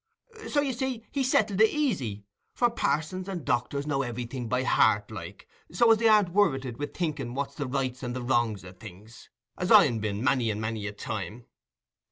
[0.49, 5.11] So you see he settled it easy; for parsons and doctors know everything by heart,
[5.11, 9.29] like, so as they aren't worreted wi' thinking what's the rights and wrongs o' things,
[9.59, 11.45] as I'n been many and many's the time.